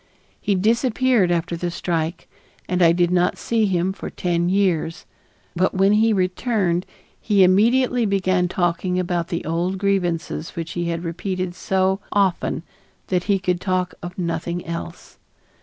[0.41, 2.27] He disappeared after the strike
[2.67, 5.05] and I did not see him for ten years,
[5.55, 6.87] but when he returned
[7.21, 12.63] he immediately began talking about the old grievances which he had repeated so often
[13.09, 15.19] that he could talk of nothing else.